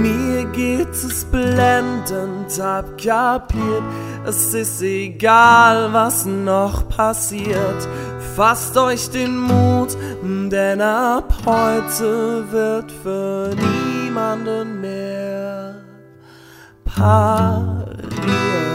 Mir 0.00 0.44
geht 0.46 0.94
es 0.94 1.26
blendend, 1.26 2.58
hab 2.58 2.86
kapiert, 2.96 3.82
es 4.26 4.54
ist 4.54 4.82
egal, 4.82 5.92
was 5.92 6.26
noch 6.26 6.88
passiert. 6.88 7.88
Fasst 8.36 8.76
euch 8.76 9.10
den 9.10 9.36
Mut, 9.36 9.96
denn 10.22 10.80
ab 10.80 11.34
heute 11.44 12.50
wird 12.50 12.90
für 13.02 13.50
niemanden 13.54 14.80
mehr 14.80 15.74
pariert. 16.84 18.71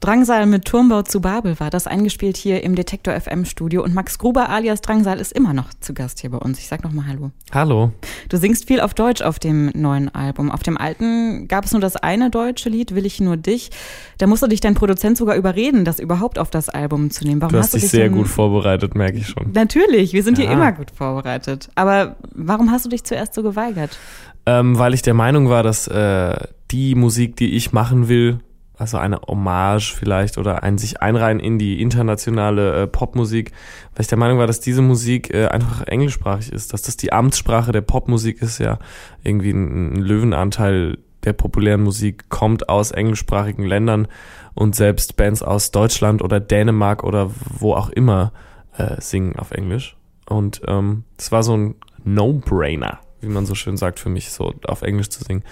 Drangsal 0.00 0.44
mit 0.46 0.66
Turmbau 0.66 1.02
zu 1.02 1.20
Babel 1.22 1.58
war 1.58 1.70
das 1.70 1.86
eingespielt 1.86 2.36
hier 2.36 2.62
im 2.62 2.74
Detektor 2.74 3.18
FM 3.18 3.44
Studio 3.46 3.82
und 3.82 3.94
Max 3.94 4.18
Gruber 4.18 4.50
alias 4.50 4.82
Drangsal 4.82 5.18
ist 5.18 5.32
immer 5.32 5.54
noch 5.54 5.72
zu 5.80 5.94
Gast 5.94 6.20
hier 6.20 6.30
bei 6.30 6.36
uns. 6.38 6.58
Ich 6.58 6.68
sag 6.68 6.84
noch 6.84 6.92
mal 6.92 7.06
Hallo. 7.06 7.30
Hallo. 7.52 7.92
Du 8.28 8.36
singst 8.36 8.68
viel 8.68 8.80
auf 8.80 8.92
Deutsch 8.92 9.22
auf 9.22 9.38
dem 9.38 9.70
neuen 9.74 10.14
Album. 10.14 10.50
Auf 10.50 10.62
dem 10.62 10.76
alten 10.76 11.48
gab 11.48 11.64
es 11.64 11.72
nur 11.72 11.80
das 11.80 11.96
eine 11.96 12.30
deutsche 12.30 12.68
Lied, 12.68 12.94
Will 12.94 13.06
ich 13.06 13.20
nur 13.20 13.36
dich. 13.38 13.70
Da 14.18 14.26
musste 14.26 14.48
dich 14.48 14.60
dein 14.60 14.74
Produzent 14.74 15.16
sogar 15.16 15.34
überreden, 15.34 15.84
das 15.86 15.98
überhaupt 15.98 16.38
auf 16.38 16.50
das 16.50 16.68
Album 16.68 17.10
zu 17.10 17.24
nehmen. 17.24 17.40
Warum 17.40 17.52
Du 17.54 17.58
hast 17.58 17.72
dich 17.74 17.82
dich 17.82 17.90
sehr 17.90 18.10
gut 18.10 18.28
vorbereitet, 18.28 18.94
merke 18.94 19.16
ich 19.18 19.28
schon. 19.28 19.52
Natürlich, 19.52 20.12
wir 20.12 20.22
sind 20.22 20.36
hier 20.36 20.46
Ja. 20.46 20.52
immer 20.52 20.72
gut 20.72 20.90
vorbereitet. 20.90 21.70
Aber 21.74 22.16
warum 22.34 22.70
hast 22.70 22.84
du 22.84 22.90
dich 22.90 23.02
zuerst 23.04 23.32
so 23.34 23.42
geweigert? 23.42 23.98
Ähm, 24.44 24.78
weil 24.78 24.92
ich 24.94 25.02
der 25.02 25.14
Meinung 25.14 25.48
war, 25.48 25.62
dass 25.62 25.88
äh, 25.88 26.36
die 26.70 26.94
Musik, 26.94 27.36
die 27.36 27.54
ich 27.56 27.72
machen 27.72 28.08
will, 28.08 28.38
also 28.78 28.98
eine 28.98 29.20
Hommage 29.26 29.94
vielleicht 29.94 30.38
oder 30.38 30.62
ein 30.62 30.78
sich 30.78 31.00
einreihen 31.00 31.40
in 31.40 31.58
die 31.58 31.80
internationale 31.80 32.82
äh, 32.82 32.86
Popmusik, 32.86 33.52
weil 33.94 34.02
ich 34.02 34.08
der 34.08 34.18
Meinung 34.18 34.38
war, 34.38 34.46
dass 34.46 34.60
diese 34.60 34.82
Musik 34.82 35.32
äh, 35.32 35.46
einfach 35.46 35.86
englischsprachig 35.86 36.52
ist, 36.52 36.72
dass 36.72 36.82
das 36.82 36.96
die 36.96 37.12
Amtssprache 37.12 37.72
der 37.72 37.80
Popmusik 37.80 38.42
ist, 38.42 38.58
ja 38.58 38.78
irgendwie 39.22 39.50
ein, 39.50 39.94
ein 39.94 40.02
Löwenanteil 40.02 40.98
der 41.24 41.32
populären 41.32 41.82
Musik 41.82 42.28
kommt 42.28 42.68
aus 42.68 42.92
englischsprachigen 42.92 43.64
Ländern 43.64 44.06
und 44.54 44.76
selbst 44.76 45.16
Bands 45.16 45.42
aus 45.42 45.72
Deutschland 45.72 46.22
oder 46.22 46.38
Dänemark 46.38 47.02
oder 47.02 47.30
wo 47.58 47.74
auch 47.74 47.90
immer 47.90 48.32
äh, 48.76 49.00
singen 49.00 49.36
auf 49.36 49.50
Englisch. 49.50 49.96
Und 50.28 50.62
ähm, 50.66 51.04
das 51.16 51.32
war 51.32 51.42
so 51.42 51.56
ein 51.56 51.74
No-Brainer, 52.04 53.00
wie 53.20 53.28
man 53.28 53.44
so 53.44 53.54
schön 53.54 53.76
sagt 53.76 53.98
für 53.98 54.08
mich, 54.08 54.30
so 54.30 54.54
auf 54.64 54.82
Englisch 54.82 55.10
zu 55.10 55.24
singen. 55.24 55.42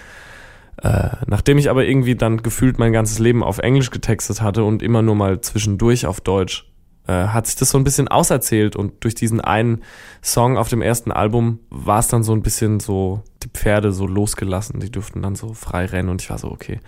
Äh, 0.81 1.09
nachdem 1.27 1.57
ich 1.57 1.69
aber 1.69 1.85
irgendwie 1.85 2.15
dann 2.15 2.43
gefühlt 2.43 2.79
mein 2.79 2.93
ganzes 2.93 3.19
Leben 3.19 3.43
auf 3.43 3.59
Englisch 3.59 3.91
getextet 3.91 4.41
hatte 4.41 4.63
und 4.63 4.83
immer 4.83 5.01
nur 5.01 5.15
mal 5.15 5.39
zwischendurch 5.41 6.05
auf 6.05 6.21
Deutsch, 6.21 6.69
äh, 7.07 7.27
hat 7.27 7.47
sich 7.47 7.55
das 7.55 7.69
so 7.69 7.77
ein 7.77 7.83
bisschen 7.83 8.07
auserzählt 8.07 8.75
und 8.75 9.03
durch 9.03 9.15
diesen 9.15 9.39
einen 9.39 9.83
Song 10.23 10.57
auf 10.57 10.69
dem 10.69 10.81
ersten 10.81 11.11
Album 11.11 11.59
war 11.69 11.99
es 11.99 12.07
dann 12.07 12.23
so 12.23 12.33
ein 12.33 12.41
bisschen 12.41 12.79
so, 12.79 13.23
die 13.43 13.49
Pferde 13.49 13.91
so 13.91 14.07
losgelassen, 14.07 14.79
die 14.79 14.91
durften 14.91 15.21
dann 15.21 15.35
so 15.35 15.53
frei 15.53 15.85
rennen 15.85 16.09
und 16.09 16.21
ich 16.21 16.29
war 16.29 16.37
so, 16.37 16.51
okay, 16.51 16.79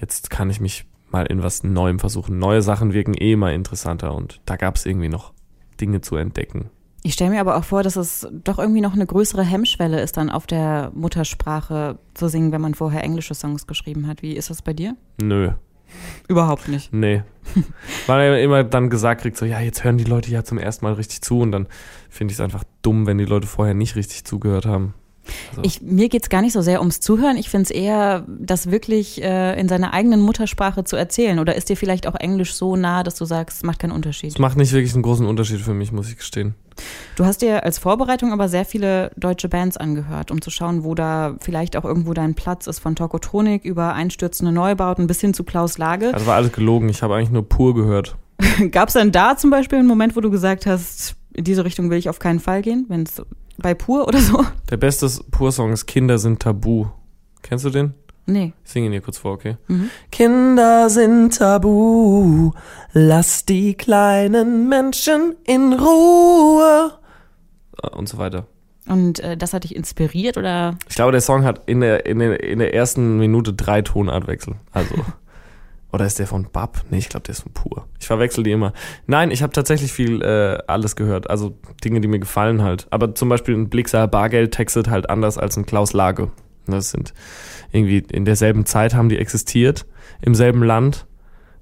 jetzt 0.00 0.30
kann 0.30 0.48
ich 0.48 0.60
mich 0.60 0.86
mal 1.10 1.26
in 1.26 1.42
was 1.42 1.64
Neuem 1.64 1.98
versuchen. 1.98 2.38
Neue 2.38 2.62
Sachen 2.62 2.92
wirken 2.92 3.14
eh 3.14 3.32
immer 3.32 3.52
interessanter 3.52 4.14
und 4.14 4.40
da 4.46 4.56
gab 4.56 4.76
es 4.76 4.86
irgendwie 4.86 5.08
noch 5.08 5.32
Dinge 5.80 6.00
zu 6.00 6.16
entdecken. 6.16 6.70
Ich 7.02 7.14
stelle 7.14 7.30
mir 7.30 7.40
aber 7.40 7.56
auch 7.56 7.64
vor, 7.64 7.82
dass 7.82 7.96
es 7.96 8.26
doch 8.44 8.58
irgendwie 8.58 8.80
noch 8.80 8.94
eine 8.94 9.06
größere 9.06 9.42
Hemmschwelle 9.42 10.00
ist, 10.00 10.16
dann 10.16 10.30
auf 10.30 10.46
der 10.46 10.90
Muttersprache 10.94 11.98
zu 12.14 12.28
singen, 12.28 12.52
wenn 12.52 12.60
man 12.60 12.74
vorher 12.74 13.04
englische 13.04 13.34
Songs 13.34 13.66
geschrieben 13.66 14.06
hat. 14.06 14.22
Wie 14.22 14.34
ist 14.34 14.50
das 14.50 14.62
bei 14.62 14.72
dir? 14.72 14.96
Nö, 15.22 15.52
Überhaupt 16.28 16.68
nicht. 16.68 16.92
Nee. 16.92 17.22
Weil 18.06 18.20
er 18.20 18.42
immer 18.42 18.64
dann 18.64 18.90
gesagt 18.90 19.22
kriegt, 19.22 19.36
so, 19.36 19.46
ja, 19.46 19.60
jetzt 19.60 19.84
hören 19.84 19.98
die 19.98 20.04
Leute 20.04 20.30
ja 20.30 20.44
zum 20.44 20.58
ersten 20.58 20.84
Mal 20.84 20.94
richtig 20.94 21.22
zu 21.22 21.40
und 21.40 21.52
dann 21.52 21.66
finde 22.10 22.32
ich 22.32 22.38
es 22.38 22.40
einfach 22.40 22.64
dumm, 22.82 23.06
wenn 23.06 23.18
die 23.18 23.24
Leute 23.24 23.46
vorher 23.46 23.74
nicht 23.74 23.96
richtig 23.96 24.24
zugehört 24.24 24.66
haben. 24.66 24.94
So. 25.54 25.62
Ich, 25.62 25.80
mir 25.82 26.08
geht's 26.08 26.28
gar 26.28 26.42
nicht 26.42 26.52
so 26.52 26.62
sehr 26.62 26.80
ums 26.80 27.00
Zuhören. 27.00 27.36
Ich 27.36 27.50
find's 27.50 27.70
eher, 27.70 28.24
das 28.28 28.70
wirklich 28.70 29.22
äh, 29.22 29.58
in 29.58 29.68
seiner 29.68 29.92
eigenen 29.92 30.20
Muttersprache 30.20 30.84
zu 30.84 30.96
erzählen. 30.96 31.38
Oder 31.38 31.54
ist 31.56 31.68
dir 31.68 31.76
vielleicht 31.76 32.06
auch 32.06 32.14
Englisch 32.14 32.54
so 32.54 32.76
nah, 32.76 33.02
dass 33.02 33.16
du 33.16 33.24
sagst, 33.24 33.58
es 33.58 33.62
macht 33.62 33.78
keinen 33.78 33.92
Unterschied? 33.92 34.30
Es 34.30 34.38
macht 34.38 34.56
nicht 34.56 34.72
wirklich 34.72 34.94
einen 34.94 35.02
großen 35.02 35.26
Unterschied 35.26 35.60
für 35.60 35.74
mich, 35.74 35.92
muss 35.92 36.08
ich 36.08 36.16
gestehen. 36.16 36.54
Du 37.16 37.24
hast 37.24 37.42
dir 37.42 37.64
als 37.64 37.78
Vorbereitung 37.78 38.32
aber 38.32 38.48
sehr 38.48 38.64
viele 38.64 39.10
deutsche 39.16 39.48
Bands 39.48 39.76
angehört, 39.76 40.30
um 40.30 40.40
zu 40.40 40.50
schauen, 40.50 40.84
wo 40.84 40.94
da 40.94 41.34
vielleicht 41.40 41.76
auch 41.76 41.84
irgendwo 41.84 42.14
dein 42.14 42.34
Platz 42.34 42.66
ist. 42.66 42.78
Von 42.78 42.94
Tokotronik 42.94 43.64
über 43.64 43.94
einstürzende 43.94 44.52
Neubauten 44.52 45.06
bis 45.06 45.20
hin 45.20 45.34
zu 45.34 45.44
Klaus 45.44 45.78
Lage. 45.78 46.14
Also 46.14 46.26
war 46.26 46.36
alles 46.36 46.52
gelogen. 46.52 46.88
Ich 46.88 47.02
habe 47.02 47.16
eigentlich 47.16 47.30
nur 47.30 47.48
pur 47.48 47.74
gehört. 47.74 48.16
Gab's 48.70 48.92
denn 48.92 49.10
da 49.10 49.36
zum 49.36 49.50
Beispiel 49.50 49.78
einen 49.78 49.88
Moment, 49.88 50.14
wo 50.16 50.20
du 50.20 50.30
gesagt 50.30 50.66
hast, 50.66 51.16
in 51.34 51.44
diese 51.44 51.64
Richtung 51.64 51.90
will 51.90 51.98
ich 51.98 52.08
auf 52.08 52.18
keinen 52.18 52.40
Fall 52.40 52.62
gehen, 52.62 52.86
wenn 52.88 53.02
es 53.02 53.22
bei 53.58 53.74
Pur 53.74 54.06
oder 54.08 54.18
so? 54.20 54.44
Der 54.70 54.76
beste 54.76 55.08
Pur-Song 55.30 55.72
ist 55.72 55.86
Kinder 55.86 56.18
sind 56.18 56.40
tabu. 56.40 56.86
Kennst 57.42 57.64
du 57.64 57.70
den? 57.70 57.94
Nee. 58.26 58.52
Ich 58.64 58.70
singe 58.72 58.86
ihn 58.86 58.92
dir 58.92 59.00
kurz 59.00 59.18
vor, 59.18 59.32
okay? 59.32 59.56
Kinder 60.12 60.90
sind 60.90 61.36
tabu, 61.38 62.52
lass 62.92 63.46
die 63.46 63.74
kleinen 63.74 64.68
Menschen 64.68 65.34
in 65.44 65.72
Ruhe. 65.72 66.92
Äh, 67.82 67.88
Und 67.96 68.08
so 68.08 68.18
weiter. 68.18 68.46
Und 68.86 69.20
äh, 69.20 69.36
das 69.36 69.52
hat 69.54 69.64
dich 69.64 69.74
inspiriert 69.76 70.36
oder? 70.36 70.76
Ich 70.88 70.94
glaube, 70.96 71.12
der 71.12 71.20
Song 71.20 71.44
hat 71.44 71.62
in 71.66 71.80
der, 71.80 72.06
in 72.06 72.18
der, 72.18 72.42
in 72.42 72.58
der 72.58 72.74
ersten 72.74 73.18
Minute 73.18 73.52
drei 73.54 73.82
Tonartwechsel. 73.82 74.54
Also. 74.72 74.94
Oder 75.92 76.04
ist 76.04 76.18
der 76.18 76.26
von 76.26 76.48
Bab? 76.52 76.84
Nee, 76.90 76.98
ich 76.98 77.08
glaube, 77.08 77.24
der 77.24 77.32
ist 77.32 77.42
von 77.42 77.52
Pur. 77.52 77.86
Ich 77.98 78.06
verwechsel 78.06 78.44
die 78.44 78.52
immer. 78.52 78.72
Nein, 79.06 79.30
ich 79.30 79.42
habe 79.42 79.52
tatsächlich 79.52 79.92
viel 79.92 80.20
äh, 80.22 80.58
alles 80.66 80.96
gehört. 80.96 81.30
Also 81.30 81.56
Dinge, 81.82 82.00
die 82.00 82.08
mir 82.08 82.18
gefallen 82.18 82.62
halt. 82.62 82.86
Aber 82.90 83.14
zum 83.14 83.28
Beispiel 83.30 83.54
ein 83.54 83.70
Blixer 83.70 84.06
Bargeld 84.06 84.52
textet 84.52 84.90
halt 84.90 85.08
anders 85.08 85.38
als 85.38 85.56
ein 85.56 85.64
Klaus 85.64 85.94
Lage. 85.94 86.30
Das 86.66 86.90
sind 86.90 87.14
irgendwie 87.72 87.98
in 87.98 88.26
derselben 88.26 88.66
Zeit 88.66 88.94
haben 88.94 89.08
die 89.08 89.18
existiert, 89.18 89.86
im 90.20 90.34
selben 90.34 90.62
Land. 90.62 91.06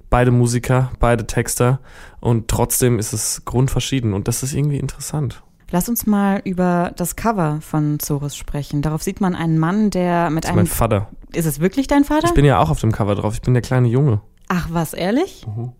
Beide 0.09 0.31
Musiker, 0.31 0.91
beide 0.99 1.27
Texter. 1.27 1.79
Und 2.19 2.49
trotzdem 2.49 2.99
ist 2.99 3.13
es 3.13 3.43
grundverschieden. 3.45 4.13
Und 4.13 4.27
das 4.27 4.43
ist 4.43 4.53
irgendwie 4.53 4.77
interessant. 4.77 5.43
Lass 5.69 5.89
uns 5.89 6.05
mal 6.05 6.41
über 6.45 6.93
das 6.95 7.17
Cover 7.17 7.59
von 7.61 7.99
Zoris 7.99 8.37
sprechen. 8.37 8.81
Darauf 8.81 9.03
sieht 9.03 9.19
man 9.19 9.35
einen 9.35 9.57
Mann, 9.57 9.89
der 9.89 10.29
mit 10.29 10.45
Das 10.45 10.51
ist 10.51 10.55
mein 10.55 10.59
einem. 10.65 10.67
Vater. 10.67 11.09
Ist 11.33 11.45
es 11.45 11.59
wirklich 11.59 11.87
dein 11.87 12.03
Vater? 12.03 12.27
Ich 12.27 12.33
bin 12.33 12.45
ja 12.45 12.59
auch 12.59 12.69
auf 12.69 12.79
dem 12.79 12.91
Cover 12.91 13.15
drauf. 13.15 13.33
Ich 13.33 13.41
bin 13.41 13.53
der 13.53 13.61
kleine 13.61 13.87
Junge. 13.87 14.21
Ach, 14.47 14.67
was, 14.71 14.93
ehrlich? 14.93 15.45
Mhm. 15.47 15.73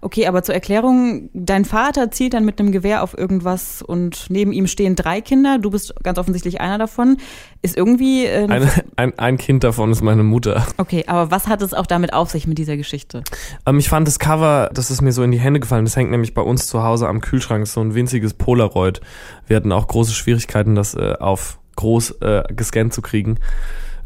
Okay, 0.00 0.26
aber 0.26 0.42
zur 0.42 0.54
Erklärung, 0.54 1.28
dein 1.34 1.64
Vater 1.66 2.10
zielt 2.10 2.34
dann 2.34 2.44
mit 2.46 2.58
einem 2.58 2.72
Gewehr 2.72 3.02
auf 3.02 3.16
irgendwas 3.16 3.82
und 3.82 4.26
neben 4.30 4.52
ihm 4.52 4.66
stehen 4.66 4.96
drei 4.96 5.20
Kinder, 5.20 5.58
du 5.58 5.70
bist 5.70 5.94
ganz 6.02 6.18
offensichtlich 6.18 6.60
einer 6.62 6.78
davon. 6.78 7.18
Ist 7.60 7.76
irgendwie. 7.76 8.24
Äh, 8.24 8.46
Ein, 8.48 8.70
ein, 8.96 9.18
ein 9.18 9.36
Kind 9.38 9.64
davon 9.64 9.90
ist 9.92 10.02
meine 10.02 10.22
Mutter. 10.22 10.66
okay, 10.78 11.04
aber 11.06 11.30
was 11.30 11.46
hat 11.46 11.60
es 11.60 11.74
auch 11.74 11.86
damit 11.86 12.12
auf 12.14 12.30
sich 12.30 12.46
mit 12.46 12.58
dieser 12.58 12.78
Geschichte? 12.78 13.22
Ähm, 13.66 13.78
ich 13.78 13.88
fand 13.88 14.06
das 14.08 14.18
Cover, 14.18 14.70
das 14.72 14.90
ist 14.90 15.02
mir 15.02 15.12
so 15.12 15.22
in 15.22 15.30
die 15.32 15.40
Hände 15.40 15.60
gefallen. 15.60 15.84
Das 15.84 15.96
hängt 15.96 16.10
nämlich 16.10 16.32
bei 16.32 16.42
uns 16.42 16.66
zu 16.66 16.82
Hause 16.82 17.08
am 17.08 17.20
Kühlschrank. 17.20 17.66
So 17.66 17.80
ein 17.80 17.94
winziges 17.94 18.34
Polaroid. 18.34 19.00
Wir 19.46 19.56
hatten 19.56 19.72
auch 19.72 19.88
große 19.88 20.14
Schwierigkeiten, 20.14 20.74
das 20.74 20.94
äh, 20.94 21.14
auf 21.18 21.58
groß 21.76 22.12
äh, 22.22 22.44
gescannt 22.54 22.94
zu 22.94 23.02
kriegen. 23.02 23.38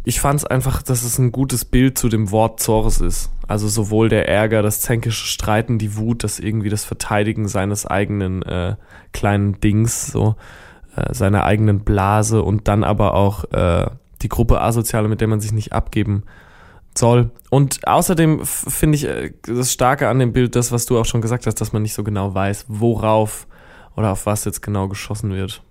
Ich 0.05 0.21
fand 0.21 0.41
es 0.41 0.47
einfach, 0.47 0.83
dass 0.83 1.03
es 1.03 1.19
ein 1.19 1.33
gutes 1.33 1.65
Bild 1.65 1.99
zu 1.99 2.09
dem 2.09 2.31
Wort 2.31 2.61
Zores 2.61 3.01
ist. 3.01 3.31
Also 3.47 3.69
sowohl 3.69 4.09
der 4.09 4.29
Ärger, 4.29 4.63
das 4.63 4.81
zänkische 4.81 5.27
Streiten, 5.27 5.79
die 5.79 5.97
Wut, 5.97 6.25
das 6.25 6.39
irgendwie 6.39 6.71
das 6.71 6.85
Verteidigen 6.85 7.49
seines 7.49 7.87
eigenen 7.87 8.43
äh, 8.43 8.77
kleinen 9.13 9.61
Dings, 9.61 10.07
so 10.07 10.37
äh, 10.97 11.13
seiner 11.13 11.45
eigenen 11.45 11.81
Blase 11.81 12.43
und 12.43 12.69
dann 12.69 12.85
aber 12.85 13.15
auch 13.15 13.45
äh, 13.53 13.91
die 14.23 14.29
Gruppe 14.29 14.61
Asoziale, 14.61 15.09
mit 15.09 15.21
der 15.21 15.29
man 15.29 15.41
sich 15.41 15.53
nicht 15.53 15.73
abgeben 15.73 16.25
soll. 16.97 17.31
Und 17.51 17.87
außerdem 17.87 18.45
finde 18.45 18.97
ich 18.97 19.05
äh, 19.05 19.33
das 19.43 19.73
Starke 19.73 20.09
an 20.09 20.19
dem 20.19 20.33
Bild, 20.33 20.57
das, 20.57 20.73
was 20.73 20.87
du 20.87 20.99
auch 20.99 21.05
schon 21.05 21.21
gesagt 21.21 21.47
hast, 21.47 21.61
dass 21.61 21.73
man 21.73 21.83
nicht 21.83 21.95
so 21.95 22.05
genau 22.05 22.35
weiß, 22.35 22.67
worauf 22.69 23.47
oder 23.97 24.13
auf 24.13 24.25
was 24.25 24.45
jetzt 24.45 24.63
genau 24.63 24.89
geschossen 24.89 25.33
wird. 25.33 25.63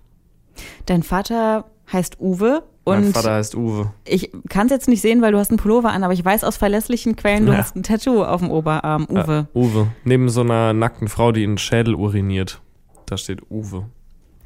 Dein 0.86 1.02
Vater 1.02 1.64
heißt 1.92 2.20
Uwe 2.20 2.62
mein 2.84 3.04
und 3.06 3.12
Vater 3.12 3.34
heißt 3.34 3.54
Uwe. 3.54 3.92
ich 4.04 4.30
kann 4.48 4.66
es 4.66 4.72
jetzt 4.72 4.88
nicht 4.88 5.00
sehen, 5.02 5.22
weil 5.22 5.32
du 5.32 5.38
hast 5.38 5.50
einen 5.50 5.58
Pullover 5.58 5.90
an, 5.90 6.02
aber 6.04 6.12
ich 6.12 6.24
weiß 6.24 6.44
aus 6.44 6.56
verlässlichen 6.56 7.14
Quellen, 7.16 7.46
du 7.46 7.52
Ja. 7.52 7.58
hast 7.58 7.76
ein 7.76 7.82
Tattoo 7.82 8.24
auf 8.24 8.40
dem 8.40 8.50
Oberarm, 8.50 9.06
Uwe. 9.08 9.46
Ja, 9.54 9.60
Uwe. 9.60 9.88
Neben 10.04 10.28
so 10.28 10.40
einer 10.40 10.72
nackten 10.72 11.08
Frau, 11.08 11.30
die 11.32 11.44
in 11.44 11.52
den 11.52 11.58
Schädel 11.58 11.94
uriniert. 11.94 12.60
Da 13.06 13.16
steht 13.16 13.42
Uwe. 13.50 13.86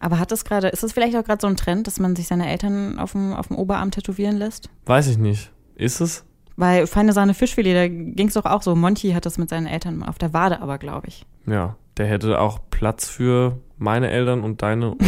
Aber 0.01 0.19
hat 0.19 0.33
das 0.33 0.45
gerade, 0.45 0.69
ist 0.69 0.83
das 0.83 0.93
vielleicht 0.93 1.17
auch 1.17 1.25
gerade 1.25 1.41
so 1.41 1.47
ein 1.47 1.57
Trend, 1.57 1.87
dass 1.87 1.99
man 2.01 2.15
sich 2.17 2.27
seine 2.27 2.51
Eltern 2.51 2.99
auf 2.99 3.13
dem, 3.13 3.33
auf 3.33 3.47
dem 3.49 3.57
Oberarm 3.57 3.91
tätowieren 3.91 4.37
lässt? 4.37 4.69
Weiß 4.87 5.07
ich 5.09 5.17
nicht. 5.17 5.51
Ist 5.77 6.01
es? 6.01 6.25
Weil 6.57 6.87
feine 6.87 7.13
Sahne 7.13 7.35
Fischfilet, 7.35 7.75
da 7.75 7.89
ging 7.89 8.29
es 8.29 8.35
doch 8.35 8.45
auch 8.45 8.63
so. 8.63 8.75
Monty 8.77 9.13
hat 9.13 9.27
das 9.27 9.39
mit 9.39 9.49
seinen 9.49 9.67
Eltern 9.67 10.03
auf 10.03 10.19
der 10.19 10.33
Wade 10.35 10.61
aber, 10.61 10.79
glaube 10.79 11.09
ich. 11.09 11.25
Ja. 11.47 11.77
Der 11.97 12.07
hätte 12.07 12.41
auch 12.41 12.59
Platz 12.71 13.09
für 13.09 13.59
meine 13.79 14.11
Eltern 14.11 14.43
und 14.43 14.63
deine. 14.63 14.91
Und 14.93 15.03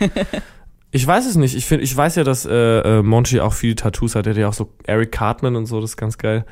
ich 0.90 1.06
weiß 1.06 1.26
es 1.26 1.36
nicht. 1.36 1.54
Ich, 1.54 1.66
find, 1.66 1.82
ich 1.82 1.96
weiß 1.96 2.16
ja, 2.16 2.24
dass 2.24 2.46
äh, 2.46 2.52
äh, 2.52 3.02
Monty 3.02 3.40
auch 3.40 3.52
viele 3.52 3.76
Tattoos 3.76 4.14
hat. 4.14 4.26
Der 4.26 4.32
hat 4.34 4.40
ja 4.40 4.48
auch 4.48 4.54
so 4.54 4.72
Eric 4.84 5.12
Cartman 5.12 5.56
und 5.56 5.66
so, 5.66 5.80
das 5.80 5.90
ist 5.90 5.96
ganz 5.96 6.18
geil. 6.18 6.44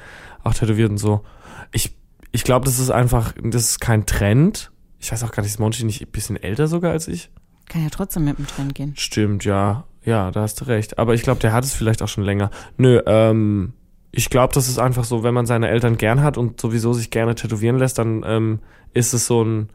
Auch 0.44 0.54
tätowiert 0.54 0.90
und 0.90 0.98
so. 0.98 1.24
Ich, 1.72 1.96
ich 2.30 2.44
glaube, 2.44 2.64
das 2.64 2.78
ist 2.78 2.90
einfach, 2.90 3.34
das 3.42 3.62
ist 3.62 3.80
kein 3.80 4.06
Trend. 4.06 4.70
Ich 5.00 5.10
weiß 5.10 5.22
auch 5.24 5.32
gar 5.32 5.42
nicht, 5.42 5.52
ist 5.52 5.58
Monty 5.58 5.84
nicht 5.84 6.02
ein 6.02 6.10
bisschen 6.10 6.36
älter 6.36 6.68
sogar 6.68 6.92
als 6.92 7.08
ich? 7.08 7.30
Kann 7.68 7.82
ja 7.82 7.88
trotzdem 7.90 8.24
mit 8.24 8.38
dem 8.38 8.46
Trend 8.46 8.74
gehen. 8.74 8.94
Stimmt, 8.96 9.44
ja. 9.44 9.84
Ja, 10.04 10.30
da 10.30 10.42
hast 10.42 10.60
du 10.60 10.64
recht. 10.64 10.98
Aber 10.98 11.14
ich 11.14 11.22
glaube, 11.22 11.40
der 11.40 11.52
hat 11.52 11.64
es 11.64 11.74
vielleicht 11.74 12.02
auch 12.02 12.08
schon 12.08 12.24
länger. 12.24 12.50
Nö, 12.76 13.02
ähm, 13.06 13.74
ich 14.10 14.30
glaube, 14.30 14.54
das 14.54 14.68
ist 14.68 14.78
einfach 14.78 15.04
so, 15.04 15.22
wenn 15.22 15.34
man 15.34 15.46
seine 15.46 15.68
Eltern 15.68 15.98
gern 15.98 16.22
hat 16.22 16.38
und 16.38 16.60
sowieso 16.60 16.92
sich 16.92 17.10
gerne 17.10 17.34
tätowieren 17.34 17.76
lässt, 17.76 17.98
dann 17.98 18.22
ähm, 18.24 18.60
ist 18.94 19.12
es 19.12 19.26
so 19.26 19.42
ein, 19.42 19.68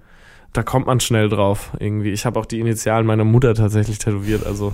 da 0.54 0.64
kommt 0.64 0.88
man 0.88 1.00
schnell 1.00 1.30
drauf 1.30 1.72
irgendwie. 1.80 2.12
Ich 2.12 2.26
habe 2.26 2.40
auch 2.40 2.46
die 2.46 2.60
Initialen 2.60 3.06
meiner 3.06 3.24
Mutter 3.24 3.54
tatsächlich 3.54 3.98
tätowiert, 3.98 4.46
also 4.46 4.74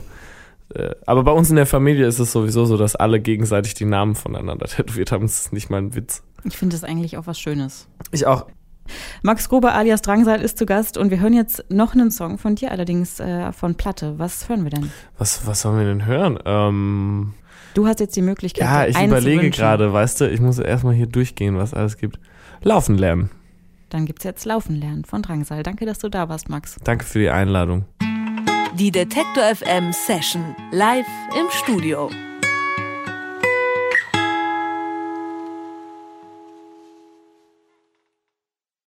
äh, 0.75 0.91
aber 1.05 1.23
bei 1.23 1.31
uns 1.31 1.49
in 1.49 1.55
der 1.55 1.65
Familie 1.65 2.05
ist 2.05 2.19
es 2.19 2.31
sowieso 2.31 2.65
so, 2.65 2.77
dass 2.77 2.95
alle 2.95 3.19
gegenseitig 3.19 3.73
die 3.73 3.85
Namen 3.85 4.15
voneinander 4.15 4.65
tätowiert 4.67 5.11
haben. 5.11 5.23
Das 5.23 5.39
ist 5.41 5.53
nicht 5.53 5.69
mal 5.69 5.77
ein 5.77 5.95
Witz. 5.95 6.23
Ich 6.43 6.57
finde 6.57 6.75
das 6.75 6.83
eigentlich 6.83 7.17
auch 7.17 7.27
was 7.27 7.39
Schönes. 7.39 7.87
Ich 8.11 8.25
auch. 8.27 8.45
Max 9.21 9.49
Gruber 9.49 9.73
alias 9.73 10.01
Drangsal 10.01 10.41
ist 10.41 10.57
zu 10.57 10.65
Gast 10.65 10.97
und 10.97 11.11
wir 11.11 11.19
hören 11.19 11.33
jetzt 11.33 11.65
noch 11.69 11.93
einen 11.93 12.09
Song 12.09 12.39
von 12.39 12.55
dir, 12.55 12.71
allerdings 12.71 13.19
äh, 13.19 13.51
von 13.51 13.75
Platte. 13.75 14.15
Was 14.17 14.49
hören 14.49 14.63
wir 14.63 14.71
denn? 14.71 14.91
Was, 15.17 15.45
was 15.45 15.61
sollen 15.61 15.77
wir 15.77 15.85
denn 15.85 16.05
hören? 16.05 16.39
Ähm, 16.45 17.33
Du 17.75 17.85
hast 17.85 17.99
jetzt 17.99 18.15
die 18.15 18.23
Möglichkeit, 18.23 18.63
ja, 18.63 18.87
ich 18.87 18.99
überlege 18.99 19.51
gerade, 19.51 19.93
weißt 19.93 20.21
du, 20.21 20.29
ich 20.29 20.41
muss 20.41 20.57
erstmal 20.57 20.95
hier 20.95 21.05
durchgehen, 21.05 21.55
was 21.57 21.73
alles 21.73 21.97
gibt. 21.97 22.19
Laufen 22.61 22.97
lernen. 22.97 23.29
Dann 23.89 24.05
gibt's 24.05 24.23
jetzt 24.23 24.45
Laufen 24.45 24.75
lernen 24.75 25.05
von 25.05 25.21
Drangsal. 25.21 25.63
Danke, 25.63 25.85
dass 25.85 25.99
du 25.99 26.09
da 26.09 26.29
warst, 26.29 26.49
Max. 26.49 26.77
Danke 26.83 27.05
für 27.05 27.19
die 27.19 27.29
Einladung. 27.29 27.85
Die 28.75 28.91
Detektor 28.91 29.43
FM 29.55 29.91
Session 29.91 30.55
live 30.71 31.07
im 31.37 31.47
Studio. 31.51 32.09